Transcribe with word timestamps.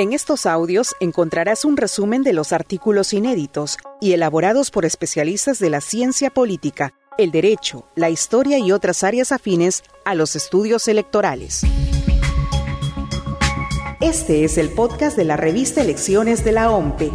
En 0.00 0.14
estos 0.14 0.46
audios 0.46 0.94
encontrarás 0.98 1.66
un 1.66 1.76
resumen 1.76 2.22
de 2.22 2.32
los 2.32 2.54
artículos 2.54 3.12
inéditos 3.12 3.76
y 4.00 4.14
elaborados 4.14 4.70
por 4.70 4.86
especialistas 4.86 5.58
de 5.58 5.68
la 5.68 5.82
ciencia 5.82 6.30
política, 6.30 6.94
el 7.18 7.30
derecho, 7.30 7.86
la 7.96 8.08
historia 8.08 8.58
y 8.58 8.72
otras 8.72 9.04
áreas 9.04 9.30
afines 9.30 9.82
a 10.06 10.14
los 10.14 10.36
estudios 10.36 10.88
electorales. 10.88 11.60
Este 14.00 14.44
es 14.44 14.56
el 14.56 14.70
podcast 14.70 15.18
de 15.18 15.24
la 15.24 15.36
revista 15.36 15.82
Elecciones 15.82 16.44
de 16.46 16.52
la 16.52 16.70
OMPE. 16.70 17.12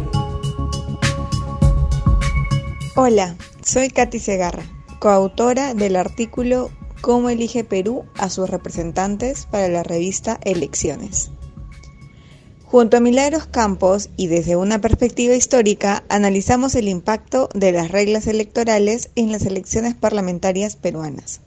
Hola, 2.94 3.34
soy 3.64 3.90
Katy 3.90 4.20
Segarra, 4.20 4.62
coautora 5.00 5.74
del 5.74 5.96
artículo 5.96 6.70
Cómo 7.00 7.30
elige 7.30 7.64
Perú 7.64 8.04
a 8.16 8.30
sus 8.30 8.48
representantes 8.48 9.46
para 9.46 9.66
la 9.66 9.82
revista 9.82 10.38
Elecciones. 10.44 11.32
Junto 12.68 12.96
a 12.96 13.00
Milagros 13.00 13.46
Campos 13.46 14.10
y 14.16 14.26
desde 14.26 14.56
una 14.56 14.80
perspectiva 14.80 15.36
histórica, 15.36 16.02
analizamos 16.08 16.74
el 16.74 16.88
impacto 16.88 17.48
de 17.54 17.70
las 17.70 17.92
reglas 17.92 18.26
electorales 18.26 19.10
en 19.14 19.30
las 19.30 19.46
elecciones 19.46 19.94
parlamentarias 19.94 20.74
peruanas. 20.74 21.42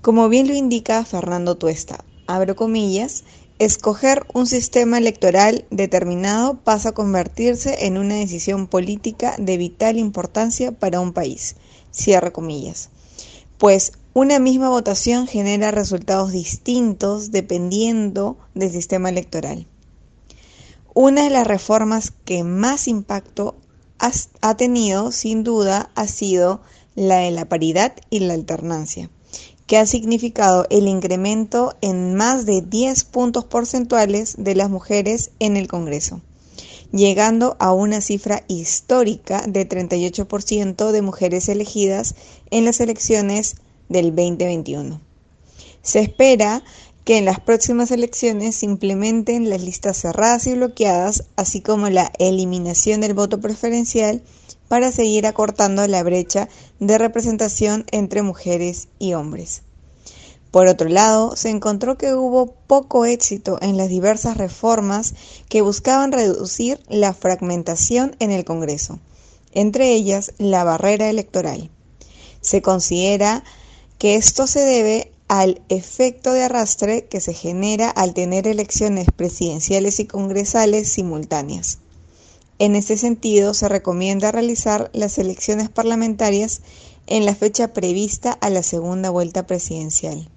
Como 0.00 0.28
bien 0.28 0.48
lo 0.48 0.54
indica 0.54 1.04
Fernando 1.04 1.54
Tuesta, 1.54 2.04
abro 2.26 2.56
comillas, 2.56 3.22
escoger 3.60 4.26
un 4.34 4.48
sistema 4.48 4.98
electoral 4.98 5.64
determinado 5.70 6.58
pasa 6.58 6.88
a 6.88 6.92
convertirse 6.92 7.86
en 7.86 7.96
una 7.96 8.16
decisión 8.16 8.66
política 8.66 9.36
de 9.38 9.56
vital 9.56 9.96
importancia 9.96 10.72
para 10.72 10.98
un 10.98 11.12
país. 11.12 11.54
Cierra 11.92 12.32
comillas. 12.32 12.90
Pues 13.58 13.92
una 14.12 14.40
misma 14.40 14.70
votación 14.70 15.28
genera 15.28 15.70
resultados 15.70 16.32
distintos 16.32 17.30
dependiendo 17.30 18.38
del 18.54 18.72
sistema 18.72 19.08
electoral. 19.08 19.68
Una 20.94 21.24
de 21.24 21.30
las 21.30 21.46
reformas 21.46 22.12
que 22.24 22.44
más 22.44 22.86
impacto 22.86 23.56
ha 24.40 24.56
tenido, 24.56 25.10
sin 25.10 25.42
duda, 25.42 25.90
ha 25.94 26.06
sido 26.06 26.60
la 26.94 27.18
de 27.18 27.30
la 27.30 27.46
paridad 27.46 27.94
y 28.10 28.20
la 28.20 28.34
alternancia, 28.34 29.08
que 29.66 29.78
ha 29.78 29.86
significado 29.86 30.66
el 30.68 30.88
incremento 30.88 31.74
en 31.80 32.14
más 32.14 32.44
de 32.44 32.60
10 32.60 33.04
puntos 33.04 33.46
porcentuales 33.46 34.34
de 34.36 34.54
las 34.54 34.68
mujeres 34.68 35.30
en 35.38 35.56
el 35.56 35.66
Congreso, 35.66 36.20
llegando 36.92 37.56
a 37.58 37.72
una 37.72 38.02
cifra 38.02 38.44
histórica 38.48 39.46
de 39.48 39.66
38% 39.66 40.90
de 40.90 41.00
mujeres 41.00 41.48
elegidas 41.48 42.16
en 42.50 42.66
las 42.66 42.80
elecciones 42.80 43.56
del 43.88 44.14
2021. 44.14 45.00
Se 45.80 46.00
espera 46.00 46.62
que 47.04 47.18
en 47.18 47.24
las 47.24 47.40
próximas 47.40 47.90
elecciones 47.90 48.56
se 48.56 48.66
implementen 48.66 49.50
las 49.50 49.60
listas 49.60 49.98
cerradas 49.98 50.46
y 50.46 50.54
bloqueadas, 50.54 51.24
así 51.36 51.60
como 51.60 51.88
la 51.88 52.12
eliminación 52.18 53.00
del 53.00 53.14
voto 53.14 53.40
preferencial 53.40 54.22
para 54.68 54.92
seguir 54.92 55.26
acortando 55.26 55.86
la 55.86 56.02
brecha 56.02 56.48
de 56.78 56.98
representación 56.98 57.84
entre 57.90 58.22
mujeres 58.22 58.88
y 58.98 59.14
hombres. 59.14 59.62
Por 60.52 60.66
otro 60.66 60.88
lado, 60.88 61.34
se 61.34 61.48
encontró 61.48 61.96
que 61.96 62.14
hubo 62.14 62.54
poco 62.66 63.06
éxito 63.06 63.58
en 63.62 63.78
las 63.78 63.88
diversas 63.88 64.36
reformas 64.36 65.14
que 65.48 65.62
buscaban 65.62 66.12
reducir 66.12 66.78
la 66.88 67.14
fragmentación 67.14 68.16
en 68.18 68.30
el 68.30 68.44
Congreso, 68.44 69.00
entre 69.52 69.92
ellas 69.92 70.34
la 70.38 70.62
barrera 70.62 71.08
electoral. 71.08 71.70
Se 72.42 72.60
considera 72.60 73.44
que 73.98 74.16
esto 74.16 74.46
se 74.46 74.60
debe 74.60 75.11
al 75.32 75.62
efecto 75.70 76.34
de 76.34 76.42
arrastre 76.42 77.06
que 77.06 77.22
se 77.22 77.32
genera 77.32 77.88
al 77.88 78.12
tener 78.12 78.46
elecciones 78.46 79.06
presidenciales 79.16 79.98
y 79.98 80.04
congresales 80.04 80.92
simultáneas. 80.92 81.78
En 82.58 82.76
este 82.76 82.98
sentido, 82.98 83.54
se 83.54 83.66
recomienda 83.70 84.30
realizar 84.30 84.90
las 84.92 85.16
elecciones 85.16 85.70
parlamentarias 85.70 86.60
en 87.06 87.24
la 87.24 87.34
fecha 87.34 87.72
prevista 87.72 88.32
a 88.32 88.50
la 88.50 88.62
segunda 88.62 89.08
vuelta 89.08 89.46
presidencial. 89.46 90.28